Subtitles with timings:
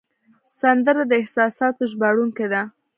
[0.59, 2.61] سندره د احساساتو ژباړونکی ده